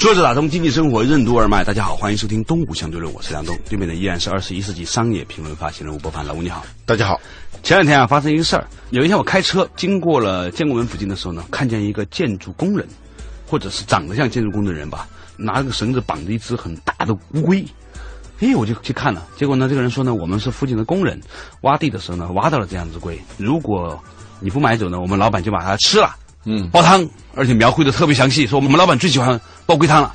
[0.00, 7.20] 坐着打通经济生活任督二脉，大家好，欢迎收听东吴相对论，我是梁东，对面的依然是二十一世纪商业评论发行人吴伯凡，老吴你好，大家好。
[7.62, 12.88] 前两天啊，发生一个事儿，有一天我开车经过了建国门附近的时候呢，看见一个建筑工人，
[13.46, 15.06] 或者是长得像建筑工的人吧，
[15.36, 17.62] 拿着个绳子绑着一只很大的乌龟，
[18.38, 21.20] 哎，我就去看了，结果呢，这个人说呢，我们是附近的工人，
[21.60, 24.02] 挖地的时候呢，挖到了这样只龟，如果
[24.40, 26.16] 你不买走呢，我们老板就把它吃了。
[26.44, 30.12] 嗯，煲汤，而且描绘的特别详细，说我们老板最喜欢煲龟汤了。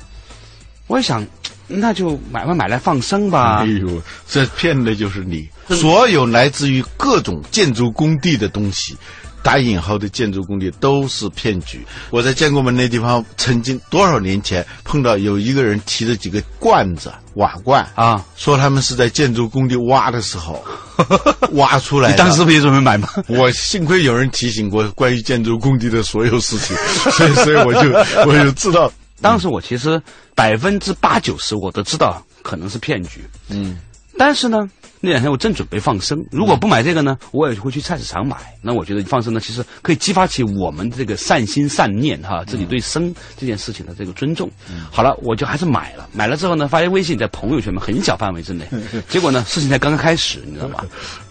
[0.88, 1.24] 我也想，
[1.66, 3.58] 那就买吧，买来放生吧。
[3.58, 5.48] 哎呦，这骗的就是你！
[5.68, 8.96] 所有来自于各种建筑工地的东西，
[9.42, 11.84] 打引号的建筑工地都是骗局。
[12.10, 20.64] 我在建国门那地方，曾经多少年前碰到有一个人提着几个罐子、瓦罐啊，说他们是在建筑工地挖的时候
[21.52, 22.10] 挖出来。
[22.10, 23.08] 你当时不也准备买吗？
[23.28, 26.76] 我幸亏有人提醒过关于建筑工地的所有事情，
[27.12, 27.90] 所以所以我就
[28.28, 28.90] 我就知道。
[29.20, 30.00] 当时我其实
[30.34, 33.78] 百分之八九十我都知道可能是骗局，嗯，
[34.18, 34.68] 但是呢。
[35.06, 38.36] 那两天我正准备放生，如果不买这个呢，我也会去菜市场买。
[38.60, 44.50] 那我觉得放生呢，其实可以激发起我们这个善心善念哈，自己对生这件事情的这个尊重。
[44.90, 46.08] 好了，我就还是买了。
[46.12, 48.66] 买了之后呢，发现微信在朋友圈嘛，很小范围之内。
[49.08, 50.82] 结果呢，事情才刚刚开始，你知道吗？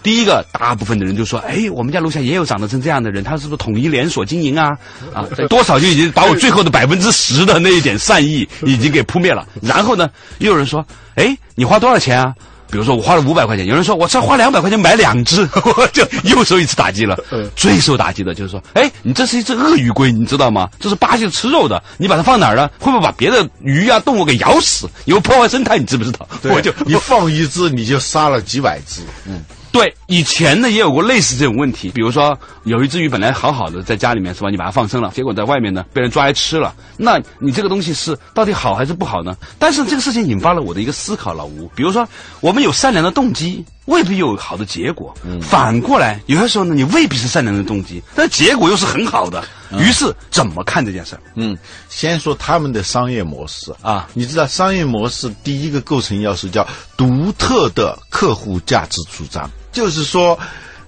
[0.02, 4.70] 第一个，大部分的人就说：“哎，我们家楼下也有长得成这样的人，他是不是统一连锁经营啊？”
[5.14, 9.46] 啊，多少就已经把我最后的百分之十的那一点善意已经给扑灭了。
[9.62, 12.34] 然后呢，又有人说：“哎，你花多少钱啊？”
[12.76, 17.18] 比如说我花了五百块钱，有人说我才花两百块钱买两只， 我就又受一次打击了。
[17.56, 20.68] 最受打击的就是说，哎，你这是一只鳄鱼龟，你知道吗？
[20.78, 22.70] 这是巴西吃肉的，你把它放哪儿了？
[22.78, 24.90] 会不会把别的鱼啊动物给咬死？
[25.06, 26.28] 有破坏生态，你知不知道？
[26.54, 29.00] 我就你放一只，你就杀了几百只。
[29.26, 29.42] 嗯。
[29.76, 39.36] 对，以前呢也有过类似这种问题，比如说有一只鱼本来好好的在家里面是吧，你把它放生了，结果在外面呢被人抓来吃了，那你这个东西是到底好还是不好呢？
[39.60, 42.08] 但是这个事情引发了我的一个思考，老吴，比如说
[42.40, 45.14] 我们有善良的动机，未必有好的结果。
[45.42, 49.44] 反过来，有些时候呢，你未必是善良的动机，但结果又是很好的。
[49.80, 51.22] 于是怎么看这件事儿？
[51.36, 51.58] 嗯，
[51.90, 59.50] 先说他们的商业模式啊，你知道商业模式第一个构成要素叫独特的客户价值主张。
[59.72, 60.40] 就是说，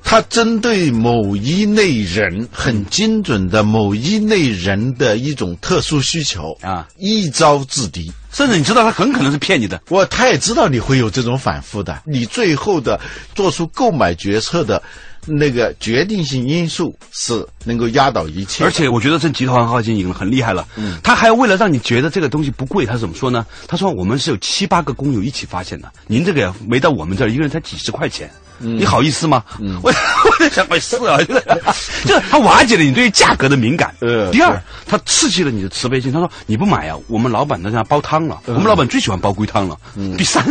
[0.04, 8.12] 他针对某一类人很精准的某一类人的一种特殊需求啊，一招制敌。
[8.32, 12.04] 甚至你知道他很可能是骗你的，我他也知道你会有这种反复的。
[12.06, 13.00] 你最后的
[13.34, 14.82] 做出购买决策的
[15.28, 18.64] 那个决定性因素是能够压倒一切。
[18.64, 23.46] 而且我觉得这集团号经营很厉害了，嗯，他还为了让你觉得这个东西不贵，他怎么说呢？
[23.68, 28.30] 他说我们是有七八个工友一起发现的，您这个没到我们这儿，一个人才几十块钱。
[28.60, 29.44] 你好意思吗？
[29.84, 31.18] 我我在想，是啊，
[32.06, 33.94] 就是他瓦解了你对于价格的敏感。
[34.32, 36.12] 第二，他刺激了你的慈悲心。
[36.12, 38.40] 他说：“你不买呀，我们老板在那煲汤了。
[38.46, 39.78] 我们老板最喜欢煲龟汤了。”
[40.18, 40.44] 第三，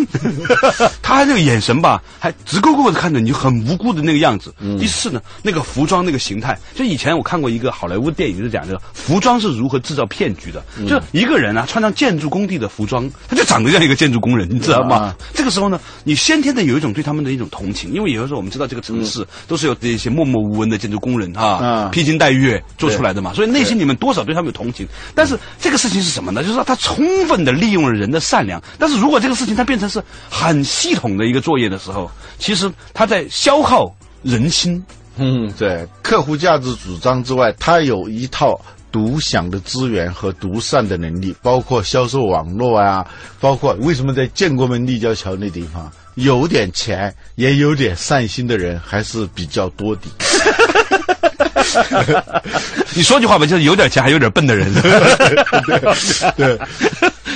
[1.03, 4.55] 他那个眼神吧，还直勾勾的看着你，很无辜的那个样子。
[4.79, 10.63] 第四呢，那个服装那个形态，就以前我看过一个好莱坞电影，就讲这个服装是如何制造骗局的。
[10.87, 15.15] 就一个人啊，穿上建筑工地的服装，他就长得像一个建筑工人，你知道吗？
[15.35, 17.96] 这个时候呢，你先天的有一种对他们的一种同情。
[17.97, 24.87] 因为有的时候我们知道这个城市都是有这些默默无闻的建筑工人哈披金戴月做出来的嘛，所以内心里面多少对他们有同情。
[25.15, 26.43] 但是这个事情是什么呢？
[26.43, 28.63] 就是说他充分的利用了人的善良。
[28.79, 33.91] 但是如果这个事情它变成是很系统的一个作业的时候，其实他在消耗
[34.23, 34.85] 人心。
[35.17, 38.61] 嗯，对，客户价值主张之外，他有一套
[38.93, 43.07] 独享的资源和独善的能力，包括销售网络啊，
[43.41, 45.91] 包括为什么在建国门立交桥那地方。
[46.17, 50.03] 有点钱，也有点善心的人还是比较多的。
[52.95, 54.73] 你说句话吧，就是有点钱还有点笨的人。
[56.37, 56.59] 对，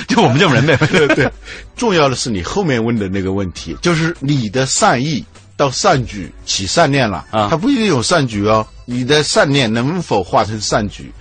[0.07, 0.75] 就我们这种人呗。
[0.87, 1.31] 对对。
[1.75, 5.23] 重要的是你后面问的那个问题，就是你的善意
[5.55, 8.65] 到善举起善念了啊，他不一定有善举哦。
[8.85, 11.11] 你的善念能否化成善举？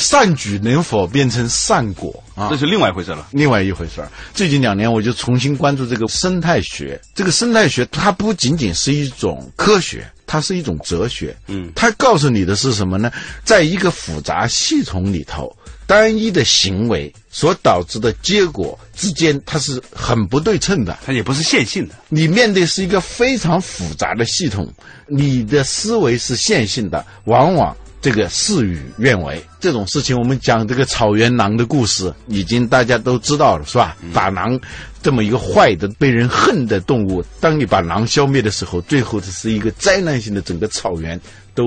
[0.00, 2.48] 善举能否变成善果啊？
[2.48, 3.28] 这是另外一回事了。
[3.30, 7.00] 另外一回事儿，最近两年我就重新关注这个生态学。
[7.14, 11.36] 这个生态学它不仅仅是一种科学，它是一种哲学。
[11.46, 13.12] 嗯，它告诉你的是什么呢？
[13.44, 15.54] 在一个复杂系统里头，
[15.86, 20.98] 单一的行为所导致的结果之间，它是很不对称的。
[21.04, 21.94] 它也不是线性的。
[22.08, 24.66] 你面对是一个非常复杂的系统，
[25.06, 29.42] 你的思维是线性的，往往这个事与愿违。
[29.60, 33.96] 这种事情，我们讲这个草原狼的故事，已经大家都知道了，是吧？
[34.12, 34.58] 打狼
[35.02, 41.20] 这么一个坏的、被人恨的动物，当你把狼消灭的时候，最后这是一个灾难性的，整个草原
[41.54, 41.64] 都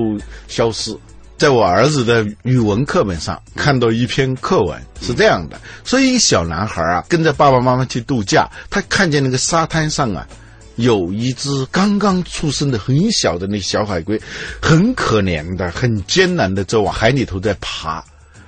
[0.48, 0.96] 消失。
[1.36, 10.26] 在我儿子的语文课本上看到一篇课文是这样的：所以小男孩啊，跟着爸爸妈妈去度假，他看见那个沙滩上啊，
[10.76, 14.20] 有一只刚刚出生的很小的那小海龟，
[14.60, 18.04] 很可怜的、很艰难的在往海里头在爬。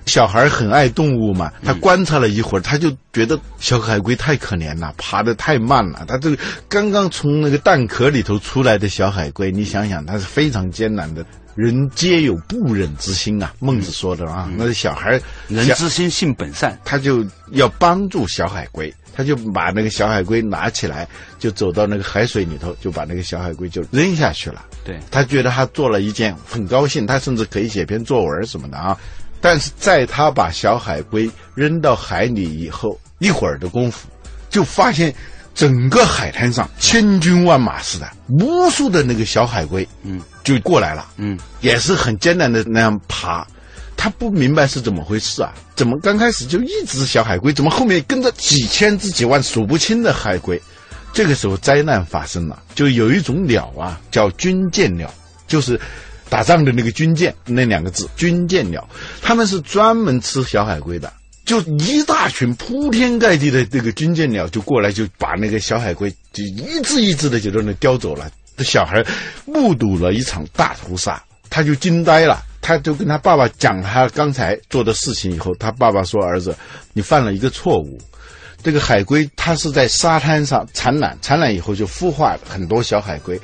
[0.06, 6.04] 小孩很爱动物嘛，他观察了一会儿，他就觉得小海龟太可怜了，爬得太慢了。
[6.06, 6.38] 他这个
[6.68, 11.26] 刚刚从那个蛋壳里头出来的小海龟，你想想，它是非常艰难的。
[11.56, 14.48] 人皆有不忍之心啊，孟子说的啊。
[14.56, 21.08] 那小孩人之心性本善，他就要帮助小海龟，他就把那个小海龟拿起来，
[21.38, 24.64] 就走到那个海水里头，就把那个小海龟就扔下去了。
[24.84, 28.96] 对他觉得他做了一件很高兴，他甚至可以写篇作文什么的啊。
[29.40, 34.06] 但是在他把小海龟扔到海里以后，一会儿的功夫，
[34.50, 35.14] 就发现。
[35.56, 43.44] 整个海滩上千军万马似的，无数的那个小海龟，嗯，就过来了，嗯，也是很艰难的那样爬，
[43.96, 45.54] 他不明白是怎么回事啊？
[45.74, 50.60] 怎么刚开始就一只小海龟，怎么后面跟着几千只、几万数不清的海龟？
[51.14, 55.10] 这个时候灾难发生了，就有一种鸟啊，叫军舰鸟，
[55.48, 55.80] 就是
[56.28, 58.86] 打仗的那个军舰那两个字，军舰鸟，
[59.22, 61.10] 他们是专门吃小海龟的。
[61.46, 68.28] 就一大群铺天盖地的这个军舰鸟就过来，就把那个小海龟就一只一只的就在那叼走了。
[68.56, 69.00] 这小孩
[69.44, 72.42] 目睹了一场大屠杀，他就惊呆了。
[72.60, 76.52] 他就跟他爸爸讲他刚才做的事情以后，他爸爸说：“儿子，
[76.92, 77.96] 你犯了一个错误。
[78.60, 83.40] 这个海龟它是在沙滩上产卵，产卵以后就孵化很多小海龟。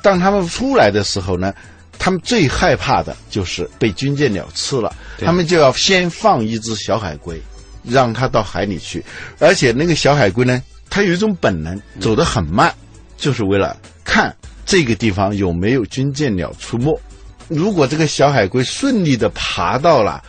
[0.00, 1.52] 当它们出来的时候呢？”
[1.98, 7.40] 他们最害怕的就是被军舰鸟吃了，他们就要先放一只小海龟，
[7.82, 9.04] 让它到海里去，
[9.38, 12.72] 而且那个小海龟呢，它有一种本能，走得很慢，
[13.16, 14.34] 就是为了看
[14.64, 17.00] 这个地方有没有军舰鸟出没。
[17.48, 20.22] 如果这个小海龟顺利的爬到了，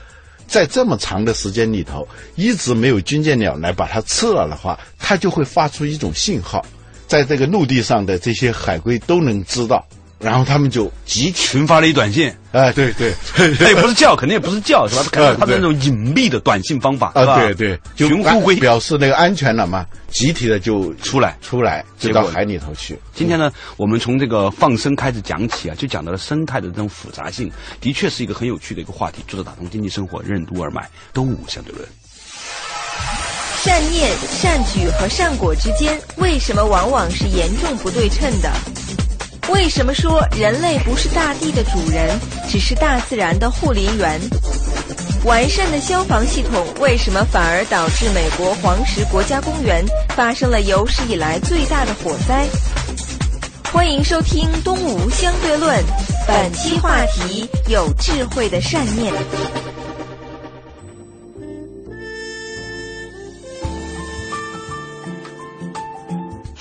[0.48, 6.66] 在这么长的时间里头，一直没有军舰鸟来把它吃了的话，它就会发出一种信号，
[7.08, 9.86] 在这个陆地上的这些海龟都能知道。
[10.20, 13.14] 然后他们就集群发了一短信，哎，对对，
[13.60, 15.04] 他也不是叫，肯定也不是叫，是吧？
[15.14, 22.98] 他他那种隐秘的短信方法，啊，对对，群呼归表示那个安全了嘛，集体的就出来出来，就到海里头去。
[23.14, 29.24] 今天呢，我们从这个放生开始讲起啊，就讲到了生态的这种复杂性，的确是一个很有趣的一个话题。
[29.28, 31.88] 作者打通经济生活，任督二脉，东吴相对论。
[33.60, 38.52] 善念、善举和善果之间，为什么往往是严重不对称的？
[39.50, 44.20] 为什么说人类不是大地的主人，只是大自然的护林员？
[45.24, 49.86] 完善的消防系统为什么反而导致美国黄石国家公园
[50.16, 52.46] 发生了有史以来最大的火灾？
[53.72, 55.78] 欢迎收听《东吴相对论》，
[56.28, 59.14] 本期话题：有智慧的善念。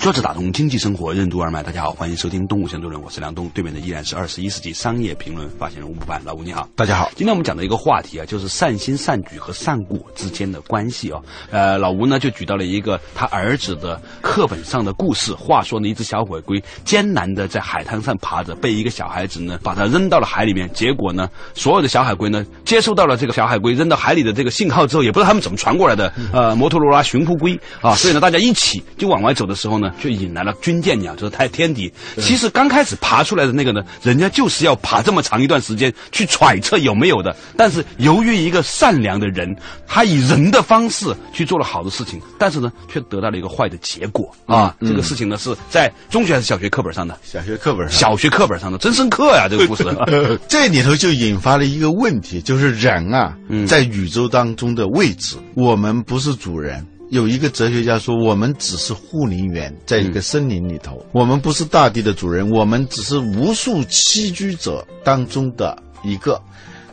[0.07, 7.11] 说着打通经济生活任督二脉，大家好，欢迎收听《东吴相对论》，我是梁东，对面的依然是二十一世纪商业评论发行人吴不凡，老吴你好，大家好。
[7.13, 11.21] 今天我们讲的一个话题啊，就是善心善举和善果之间的关系哦。
[11.51, 15.33] 呃，老吴呢就举到了一个他儿子的课本上的故事。
[15.33, 20.71] 话说呢，一只小海龟艰难的在海滩上爬着，被一个小孩子呢把它扔到了海里面。
[20.71, 26.13] 结果呢，所有的小海龟呢接收到了这个小海龟扔到海里的这个信号之后，也不知道他们怎么传过来的。
[26.31, 29.91] 呃，摩托罗拉寻呼龟啊，所以呢，大家一起就往外走的时候呢。
[29.99, 31.91] 就引来了军舰鸟，就是太天敌。
[32.17, 37.35] 其实刚开始爬出来的那个呢，人家就是要爬这么长一段时间去揣测有没有的。
[37.55, 39.55] 但是由于一个善良的人，
[39.87, 44.75] 他以人的方式去做了好的事情，但是呢，却得到了一个坏的结果啊。
[44.81, 47.17] 这个事情呢，是在中学还是小学课本上的？
[47.23, 47.97] 小学课本上。
[47.97, 49.47] 小学课本上的，真深刻呀！
[49.49, 49.83] 这个故事，
[50.47, 53.35] 这里头就引发了一个问题，就是人啊，
[53.67, 56.85] 在宇宙当中的位置，我们不是主人。
[57.09, 66.41] 有一个哲学家说：“我们只是护林员，在一个森林里头，我们不是大地的主人，我们只是无数栖居者当中的一个。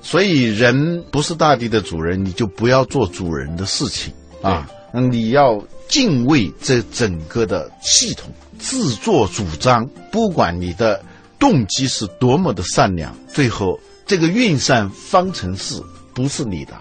[0.00, 4.70] 所以，人不是大地的主人，你就不要做主人的事情啊！
[5.10, 9.88] 你要敬畏这整个的系统，自作主张。
[10.12, 11.02] 不管你的
[11.40, 15.82] 动机是多么的善良，最后这个运算方程式
[16.14, 16.74] 不是你的。”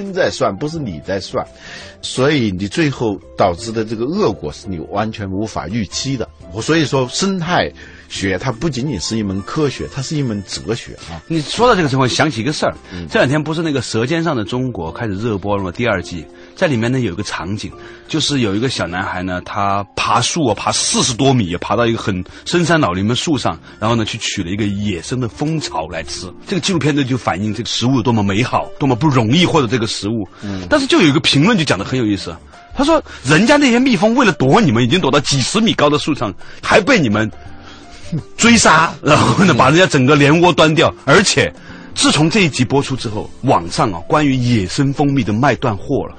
[0.00, 1.46] 天在算，不是你在算，
[2.00, 6.26] 所以你最后导致的这个恶果是你完全无法预期的。
[6.50, 7.70] 我所以说，生态
[8.08, 11.20] 学它不仅仅是一门科学，它是一门哲学啊。
[11.28, 12.74] 你说到这个情况，想起一个事儿，
[13.10, 15.70] 这两天不是那个《舌尖上的中国》开始热播了吗？
[15.70, 17.70] 第二季，在里面呢有一个场景，
[18.08, 26.32] 就是有一个小男孩呢，他爬树啊，爬四十多米，爬到一个很深山老林的树上，然后呢去取了一个野生的蜂巢来吃。
[26.46, 30.28] 这个纪录片呢就反映这个食物有多么美好，多么不容易获得这个食物。
[30.42, 32.34] 嗯，但是就有一个评论就讲的很有意思，
[32.76, 36.32] 他说人家那些蜜蜂为了躲你们，已经躲到几十米高的树上，
[36.62, 37.30] 还被你们。
[38.36, 40.94] 追杀，然后呢，把人家整个连窝端掉。
[41.06, 41.50] 而且，
[41.94, 46.16] 自从这一集播出之后，网上啊，关于野生蜂蜜的卖断货了。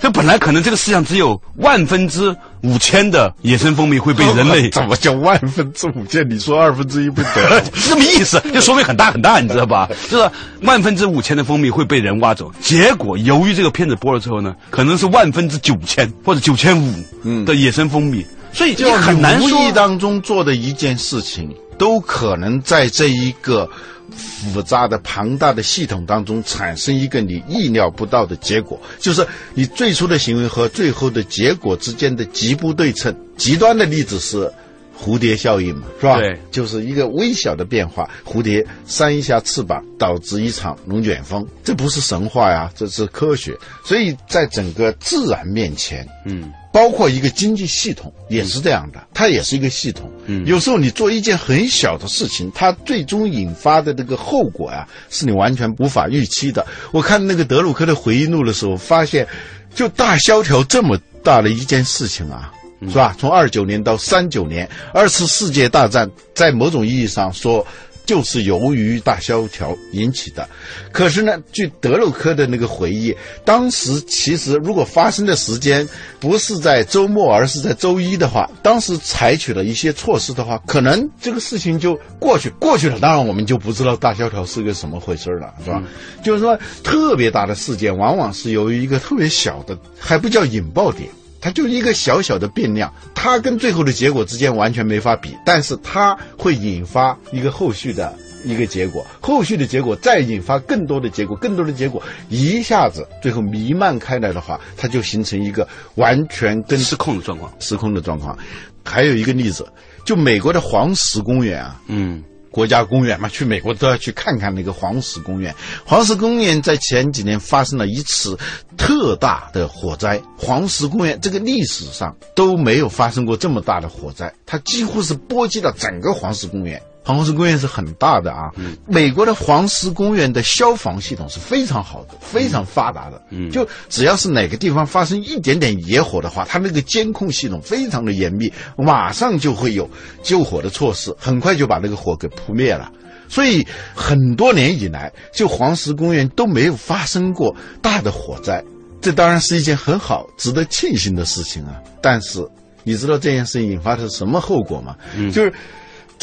[0.00, 6.28] 这本来可能这个世界上只有万分之五千的野生蜂蜜会被人类， 怎么叫万分之五千？
[6.28, 7.64] 你说二分之一不得？
[7.74, 9.88] 是这么意思，就说明很大很大，你知道吧？
[10.10, 10.30] 就是
[10.62, 12.50] 万分之五千的蜂蜜会被人挖走。
[12.60, 18.24] 结果由于这个片子播了之后呢，可能是万分之九千或者九千五的野生蜂蜜。
[18.54, 23.66] 所以，就很难说无意当中做的一件事情，都可能在这一个
[24.12, 33.14] 复杂的、庞大的系统当中产生一个你意料不到的结果，就是你最初的行为和最后的结果之间的极不对称。
[33.36, 34.52] 极端的例子是
[34.96, 36.18] 蝴蝶效应嘛，是吧？
[36.18, 43.56] 对，就是一个微小的变化，蝴蝶扇一下翅膀，导致一场龙卷风，这不是神话呀，这是科学。
[43.84, 46.52] 所以在整个自然面前，嗯。
[46.72, 50.10] 包括一个经济系统也是这样的，它也是一个系统。
[50.26, 56.66] 嗯，有时候你做一件很小的事情，它最终引发的这个后果啊，是你完全无法预期的。
[56.90, 59.26] 我看那个德鲁克的回忆录的时候，发现，
[59.74, 62.50] 就大萧条这么大的一件事情啊，
[62.88, 63.14] 是吧？
[63.18, 67.66] 从二九年到三九年，二次世界大战，在某种意义上说。
[68.04, 70.48] 就是由于大萧条引起的，
[70.90, 82.98] 可是呢，据德鲁克的那个回忆，当时其实如果发生的时间不是在周末，而是在周一的话，当时采取了一些措施的话，可能这个事情就过去过去了。
[82.98, 85.82] 当然，我们就不知道大萧条是个什么回事了，是吧？
[86.24, 91.08] 就是说，特别大的事件往往是由于一个特别小的，还不叫引爆点。
[91.42, 108.38] 它就一个小小的变量，它跟最后的结果之间完全没法比，但是它会引发一个后续的一个结果，后续的结果再引发更多的结果，更多的结果一下子最后弥漫开来的话，它就形成一个完全跟失控的状况，失控的状况。
[108.84, 109.66] 还有一个例子，
[110.04, 112.22] 就美国的黄石公园啊，嗯。
[112.52, 115.52] 国家公园嘛，去美国都要去看看那个黄石公园。
[115.84, 118.38] 黄石公园在前几年发生了一次
[118.76, 120.22] 特大的火灾。
[120.38, 126.80] 黄石公园这个历史上都没有发生过这么大的火灾，它几乎是波及了整个黄石公园。
[127.04, 128.50] 黄石公园是很大的啊，
[128.86, 133.20] 美国的黄石公园的消防系统是非常好的，非常发达的。
[133.30, 139.90] 嗯，就只要是哪个地方发生一点点野火的话，它那个监控系统非常的严密，马上就会有
[140.22, 142.88] 救火的措施，很快就把那个火给扑灭了。
[143.28, 148.62] 所以很多年以来，就黄石公园都没有发生过大的火灾，
[149.00, 151.80] 这当然是一件很好、值得庆幸的事情啊。
[152.00, 152.46] 但是
[152.84, 154.94] 你知道这件事情引发的是什么后果吗？
[155.16, 155.52] 嗯，就是。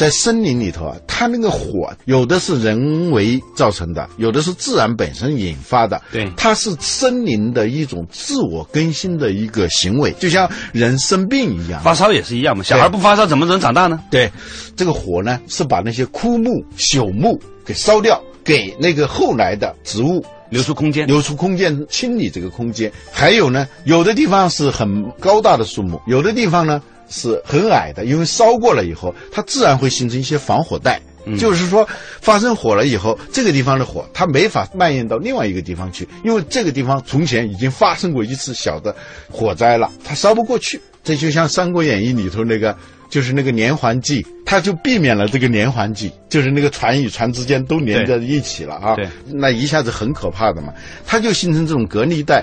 [0.00, 6.00] 在森林里头啊，它那个火有的是人为造成的，有的是自然本身引发的。
[6.10, 12.64] 对，它是森林的一种自我更新的一个行为，就像人生病一样，发烧也是一样嘛。
[12.64, 14.02] 小孩不发烧怎么能长大呢？
[14.10, 14.32] 对，
[14.74, 22.90] 这个火呢是把那些枯木、朽木给烧掉，给那个后来的植物留出空间，留出空间清理这个空间。
[23.12, 26.80] 还有呢，有的地方是很高大的树木，有的地方呢。
[27.10, 30.98] 是很矮的，因为烧过了以后，它自然会形成一些防火带。
[31.38, 31.86] 就是说，
[32.22, 38.96] 发生火了以后，这个地方的火它没法蔓延到另外一个地方去，因为这个地方从前已经发生过一次小的
[39.30, 40.80] 火灾了，它烧不过去。
[41.04, 42.74] 这就像《三国演义》里头那个，
[43.10, 48.96] 就是那个连环计，它就避免了这个连环计，就是那个船与船之间都连在一起了啊。
[49.26, 50.72] 那一下子很可怕的嘛，
[51.06, 52.42] 它就形成这种隔离带，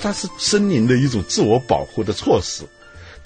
[0.00, 2.64] 它是森林的一种自我保护的措施。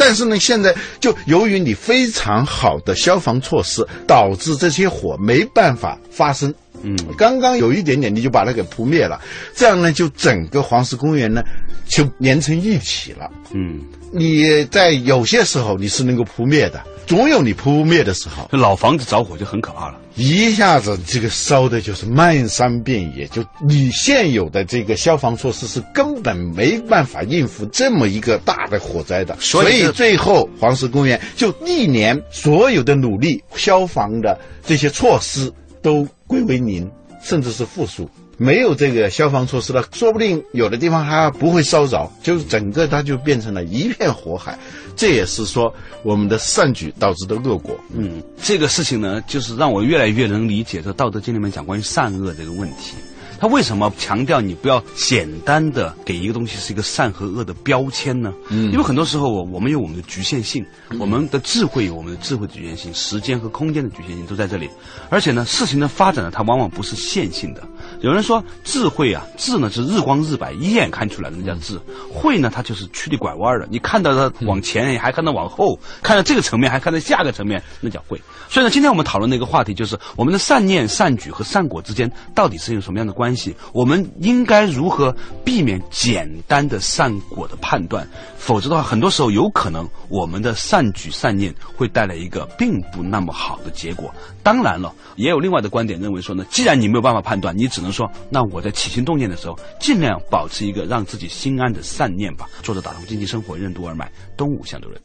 [0.00, 6.52] 但是呢，现在就由于你非常好的消防措施，导致这些火没办法发生。
[6.82, 9.20] 嗯，刚刚有一点点，你就把它给扑灭了，
[9.54, 11.42] 这样呢，就整个黄石公园呢
[11.86, 13.30] 就连成一体了。
[13.52, 13.78] 嗯，
[14.10, 16.82] 你在有些时候你是能够扑灭的。
[17.10, 35.52] 总有你扑灭的时候，老房子着火就很可怕了，一下子这个烧的就是漫山遍野，就你现有的这个消防措施是根本没办法应付这么一个大的火灾的，所以最后黄石公园就历年所有的努力，消防的这些措施
[35.82, 36.88] 都归为零，
[37.24, 38.08] 甚至是负数。
[38.42, 44.58] 没有这个消防措施了，说不定有的地方还不会烧着，就是整个它就变成了一片火海。
[44.96, 45.70] 这也是说
[46.02, 47.78] 我们的善举导致的恶果。
[47.94, 52.94] 嗯，这个事情呢，就是让我越来越能理解这《道德经》里面讲关于善恶这个问题。
[53.38, 58.32] 他为什么强调你不要简单的给一个东西是一个善和恶的标签呢？
[58.50, 60.64] 嗯，因为很多时候我我们有我们的局限性，
[60.98, 64.68] 我们的智慧有我们的智慧的局限性，时间和空间的局限性都在这里。
[65.08, 67.62] 而且呢，事情的发展呢，它往往不是线性的。
[68.00, 71.76] 有人说智慧啊，智呢是日光日白，一眼看出来的那叫智；
[72.10, 78.20] 慧呢，它就是曲里拐弯的，你看到它往前，还看到往后，看到这个层面，还看到下个层面，那叫慧。
[78.48, 83.54] 所以呢，今天我们讨论的一个话题就是我们的善念、善举和善果之间到底是有什么样的关系？
[83.74, 85.14] 我们应该如何
[85.44, 88.08] 避免简单的善果的判断？
[88.38, 94.12] 否则的话，很多时候有可能我们的善举善念会带来一个并不那么好的结果。
[94.42, 102.48] 当然了，也有另外的观点认为说呢，既然你没有办法判断，你只能说，那我在起心动念的时候，尽量保持一个让自己心安的善念吧。
[102.62, 105.00] 作者打通经济生活任督二脉，东吴相对论。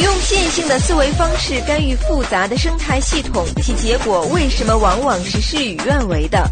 [0.00, 6.48] 用线性的思维方式干预复杂的生态系统，其结果为什么往往是事与愿违的？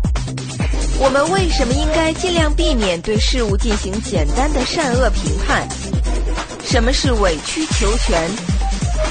[0.98, 5.68] 我们为什么应该尽量避免对事物进行简单的善恶评判？
[6.64, 8.28] 什么是委曲求全？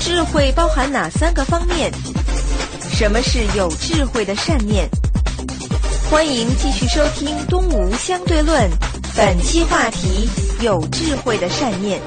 [0.01, 1.89] 智慧包含哪三个方面？
[2.91, 4.89] 什么是有智慧的善念？
[6.09, 8.57] 欢迎继续收听《东吴相对论》，
[9.17, 10.29] 本期话题：
[10.61, 11.99] 有智慧的善念。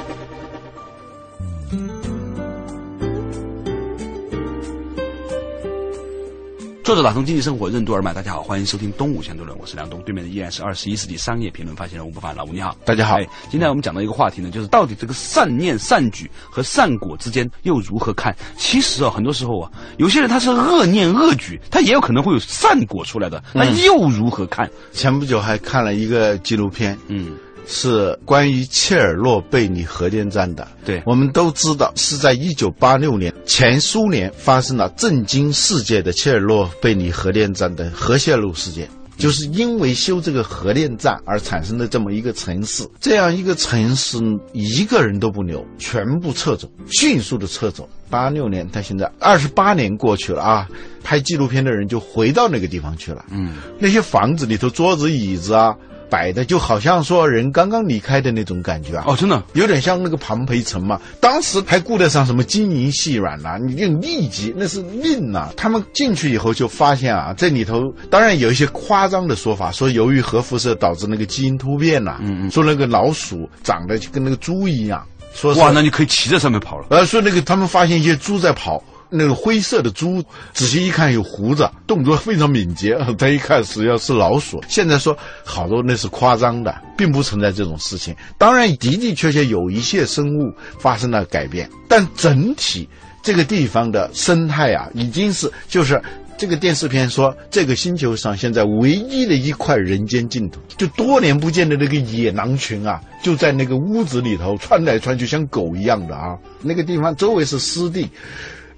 [6.89, 13.17] 作者打通经济生活任督二脉，大家好，欢迎收听东吴相对论，我是梁东，对面的依然是二十一世纪商业评论发行人吴不凡，老吴你好，大家好。
[13.17, 18.35] 哎，今天我们讲到一个话题呢，就是到底这个善念、善举和善果之间又如何看？
[18.57, 24.67] 其实啊，很多时候啊，有些人他是恶念恶举，他也有可能会有善果出来的，那又如何看？
[24.91, 27.37] 前不久还看了一个纪录片，嗯。
[27.71, 30.67] 是关于切尔诺贝利核电站的。
[30.87, 42.89] 对，我们都知道是在一九八六年前苏联发生了震惊世界的切尔诺贝利核电站的核泄漏事件，就是因为修这个核电站而产生的这么一个城市。
[42.99, 44.19] 这样一个城市
[44.55, 47.87] 一个人都不留，全部撤走，迅速的撤走。
[48.09, 50.67] 八六年到现在二十八年过去了啊，
[51.05, 53.27] 拍纪录片的人就回到那个地方去了。
[53.31, 55.77] 嗯，那些房子里头桌子椅子啊。
[56.11, 59.05] 摆的就好像说人刚刚离开的那种感觉啊！
[59.07, 61.01] 哦，真的有点像那个庞培城嘛。
[61.21, 63.59] 当时还顾得上什么金银细软呐？
[63.59, 65.51] 你用立即那是命呐！
[65.57, 72.19] 他们进去以后就发现啊，这里头当然有一些夸张的说法，说由于核辐射导致那个基因突变呐。
[72.21, 72.51] 嗯嗯。
[72.51, 75.05] 说那个老鼠长得就跟那个猪一样。
[75.35, 76.87] 说哇，那你可以骑在上面跑了。
[76.91, 78.83] 呃，说那个他们发现一些猪在跑。
[79.11, 82.97] 那个灰色的猪，仔细一看有胡子，动作非常敏捷。
[83.19, 84.63] 他一看实际上是老鼠。
[84.69, 88.15] 现在说好多那是夸张的，并不存在这种事情。
[88.37, 92.89] 当然的的确确有一些生物发生了改变，但整体
[93.23, 96.01] 这个地方的生态啊，已经是就是
[96.37, 106.37] 这个电视片说这个星球上现在唯一的一块人间净土，就多年不见的那个野狼群啊，就在那个屋子里头窜来窜去，像狗一样的啊。
[106.61, 108.09] 那个地方周围是湿地。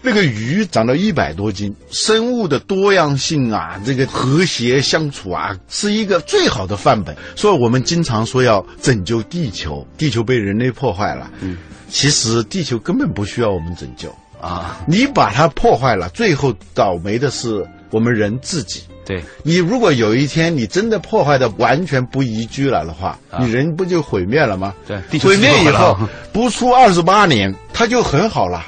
[0.03, 7.15] 那个鱼长到一百多斤，生物的多样性啊，这个和谐相处啊，是一个最好的范本。
[7.37, 11.31] 所以我们经常说要拯救地球，地球被人类破坏了。
[11.41, 11.59] 嗯，
[11.89, 14.09] 其实地球根本不需要我们拯救
[14.41, 14.81] 啊！
[14.87, 18.83] 你把它破坏了，最后倒霉的是我们人自己。
[19.05, 24.73] 对你，如果有一天你真的破坏的完全不宜居了的话，你人不就毁灭了吗？
[24.87, 25.99] 对，毁灭以后
[26.33, 28.65] 不出二十八年，它就很好了。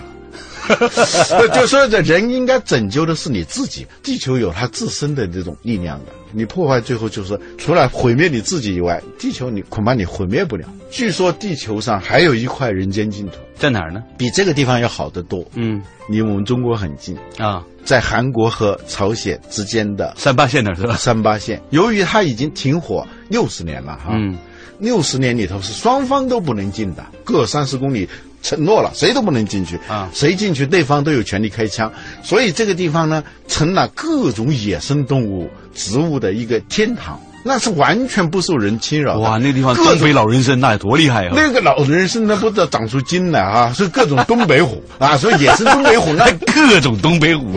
[1.53, 6.13] 就说这人应该拯救的是你自己，地球有它自身的这种力量的。
[6.35, 10.67] 你破坏最后就是除了毁灭你自己以外，地球你恐怕你毁灭不了。
[10.91, 14.03] 据说地球上还有一块人间净土，在哪儿呢？
[14.17, 15.45] 比这个地方要好得多。
[15.55, 20.97] 嗯，离我们中国很近啊，在韩国和朝鲜之间的三八线那是吧？
[20.97, 24.37] 三八线，由于它已经停火六十年了哈，嗯，
[24.79, 28.09] 六十年里头是双方都不能进的，各三十公里。
[28.43, 30.11] 承诺了，谁都不能进去啊！
[30.13, 31.91] 谁进去，对方都有权利开枪。
[32.23, 39.19] 所以这个地方呢，成了各种野生动物、植物的一个天堂，那是完全不受人侵扰。
[39.19, 41.33] 哇，那个地方东北老人参那有多厉害啊！
[41.35, 43.73] 那个老人参那不知道长出筋来啊！
[43.73, 45.17] 是各种东北虎 啊！
[45.17, 47.53] 所以野生东北虎那 各种东北虎。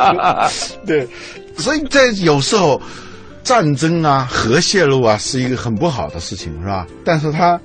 [0.86, 1.06] 对，
[1.58, 2.80] 所以在有时候
[3.44, 6.86] 战争啊、核泄漏啊是一个很不好的事情，是吧？
[7.04, 7.60] 但是它。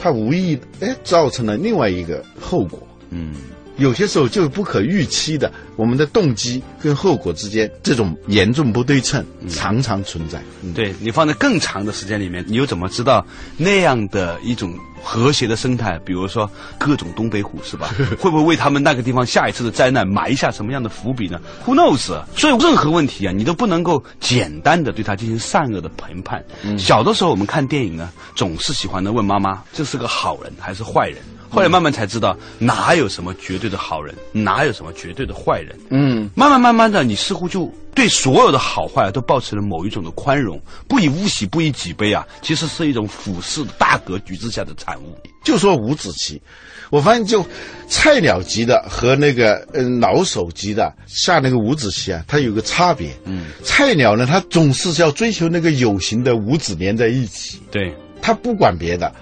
[0.00, 3.34] 他无意哎造成了另外一个后果，嗯，
[3.80, 10.38] 有些时候就是不可预期的，我们的动机跟后果之间这种严重不对称常常存在。
[10.62, 13.24] 嗯对你放在更长的时间里面，你又怎么知道
[13.56, 15.98] 那样的一种和谐的生态？
[16.04, 17.88] 比如说各种东北虎是吧？
[18.20, 22.22] 会不会为他们那个地方下一次的灾难埋下什么样的伏笔呢？Who knows？
[22.36, 26.44] 所以任何问题啊，你都不能够简单的对它进行善恶的评判。
[26.78, 31.16] 小的时候我们看电影呢，总是喜欢的问妈妈：这是个好人还是坏人？
[31.50, 35.76] 后来慢慢才知道，哪有什么绝对的好人，哪有什么绝对的坏人。
[35.90, 45.18] 嗯，慢慢慢慢的，你似乎就对所有的好坏都保持了某一种的宽容，不以物喜，不以己悲啊，其实是一种俯视大格局之下的产物。
[45.42, 46.40] 就说五子棋，
[46.90, 47.44] 我发现就
[47.88, 53.10] 菜鸟级的和那个嗯老手级的下那个五子棋啊，它有个差别。
[53.24, 59.12] 嗯，菜鸟呢，他总是要追求那个有形的五子连在一起，对，他不管别的。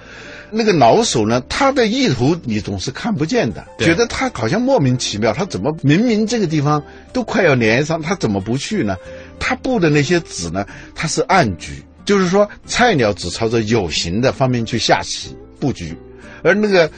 [0.50, 6.82] 那个老手呢，他的意图你总是看不见的，觉得他好像莫名其妙，他怎么明明这个地方
[7.12, 8.96] 都快要连上，他怎么不去呢？
[9.38, 15.96] 他布的那些子呢，他是暗局，就是说菜鸟只朝着有形的方面去下棋布局，
[16.42, 16.90] 而那个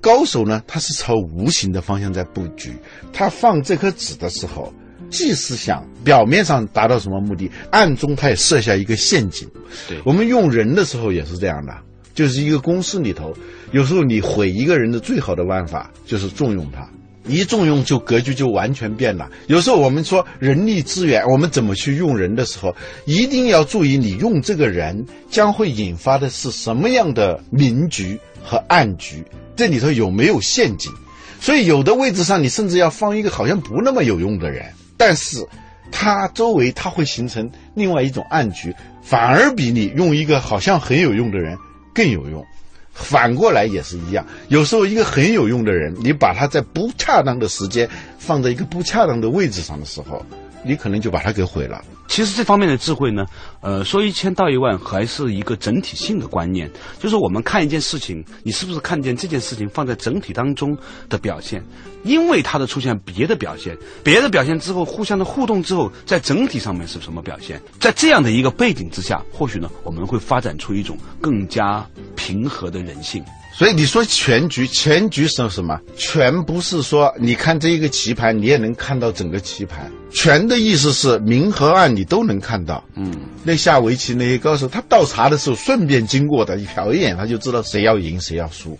[0.00, 2.72] 高手呢，他是朝无形的方向在布局。
[3.12, 4.72] 他放这颗子的时候，
[5.10, 9.48] 既是想表面上达到什么目的，暗中他也设下一个陷阱。
[9.88, 11.74] 对我们用人的时候也是这样的，
[12.14, 13.34] 就是一个公司里头，
[13.72, 16.88] 有时候你毁一个人的最好的办法就是重用他。
[17.26, 19.30] 一重用就格局就完全变了。
[19.46, 29.24] 有时候我们说人力资源，我们怎么去用人的时候，一定要注意你用这个人将会引发的是什么样的明局和暗局，
[29.56, 30.92] 这里头有没有陷阱。
[31.40, 34.66] 所以有的位置上你甚至要放一个好像不那么有用的人，
[34.98, 35.46] 但是
[35.90, 41.56] 他周围他会形成另外一种暗局，反而比你用一个好像很有用的人
[41.94, 42.44] 更有用。
[42.92, 50.24] 反过来也是一样，有时候一个很有用的人，你把他在不恰当的时间放在一个不恰当的位置上的时候，
[50.62, 51.84] 你可能就把他给毁了。
[52.06, 53.26] 其实这方面的智慧呢，
[53.60, 56.70] 呃，说一千道一万，还是一个整体性的观念。
[57.00, 60.76] 就是我们看一件事情，你是不是看见这件事情放在整体当中
[61.08, 61.64] 的表现？
[62.04, 67.60] 因为它的出现，别的表现，别的表现之后，互相的互动之后，在整体上面是什么表现？
[67.80, 73.24] 在这样的一个背景之下，或许呢，我们会发展出一种更加平和的人性。
[73.56, 75.78] 所以你说全局，全局是什么？
[75.96, 79.88] 全不是说你看这一个棋盘，你也能看到整个棋盘。
[80.10, 82.82] 全的意思是明和暗你都能看到。
[82.96, 83.14] 嗯，
[83.44, 88.76] 那下围棋那些高手，他倒茶的时候顺便经过的，一瞟一眼他就知道谁要赢谁要输。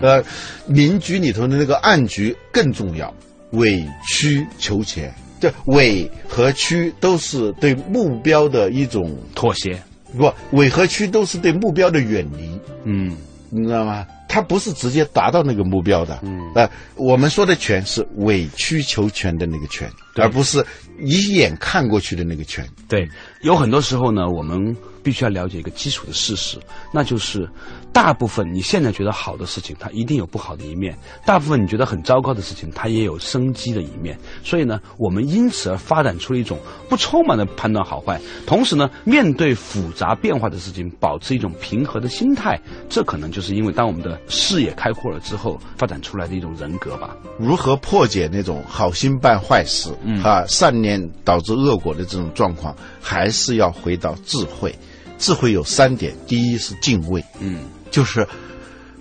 [0.00, 0.24] 呃，
[0.66, 3.14] 明局里头的那个暗局更重要，
[3.50, 5.14] 委曲求全。
[5.38, 9.82] 这委和曲都是对目标的一种妥协，
[10.16, 12.58] 不，委和曲都是对目标的远离。
[12.84, 13.14] 嗯，
[13.50, 14.06] 你知道吗？
[14.28, 20.64] 他不是直接达到那个目标的，嗯，呃，我们说的权是委曲求全的那个权，而不是
[20.98, 22.66] 一眼看过去的那个权。
[22.88, 23.08] 对，
[23.42, 26.58] 有很多时候呢，我们必须要了解一个基础的事实，
[26.92, 27.48] 那就是
[27.92, 30.94] 大部分你现在觉得好的事情，它一定有不好的一面；
[31.26, 34.18] 大部分你觉得很糟糕的事情，它也有生机的一面。
[34.42, 42.58] 所以呢，我们因此而发展出了一种不充满的判断好坏，同时呢，面对复杂变化的事情，保持一种平和的心态。
[42.88, 47.14] 这可能就是因为当我们的视野开阔了之后，发展出来的一种人格吧。
[47.38, 54.74] 如何破解那种好心办坏事，嗯啊，善念导致恶果的这种状况，还是要回到智慧。
[55.18, 58.26] 智慧有三点，第一是敬畏，嗯，就是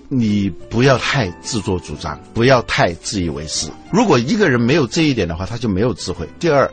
[0.10, 3.68] 你不要太自作主张，不要太自以为是。
[3.92, 6.28] 如果一个人没有这一点的话，他就没有智慧。
[6.40, 6.70] 第二，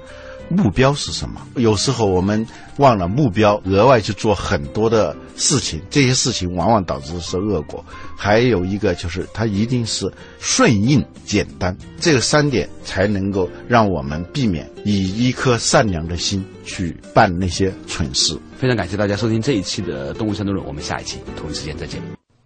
[0.51, 1.41] 目标是什么？
[1.55, 2.45] 有时候我们
[2.79, 7.85] 忘了目标，额外去做很多的事情，这些事情往往导致的是恶果。
[8.17, 18.37] 还有一个就是，它一定是顺应简单，这个三点才能够让我们避免以一颗善良的心去办那些蠢事。
[18.57, 22.03] 非常感谢大家收听这一期的《动物相对论》，我们下一期同一时间再见。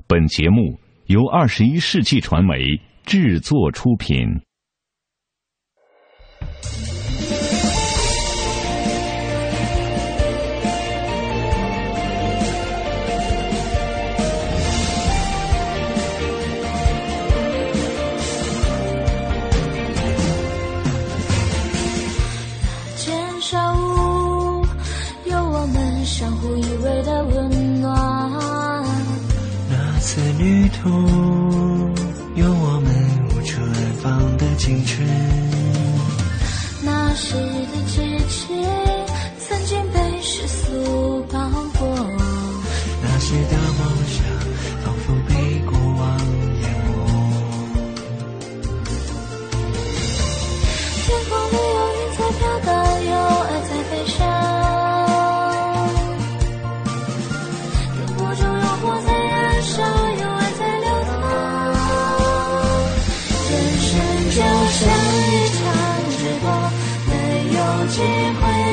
[0.07, 2.59] 本节目由二十一世纪传媒
[3.07, 4.27] 制作出品。
[30.17, 30.89] 的旅途
[32.37, 35.05] 有我们无处安放的青春。
[36.85, 38.24] 那时的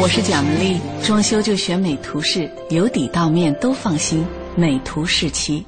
[0.02, 5.64] 我是蒋丽，装修就选美图仕，由底到面都放心，美图仕漆。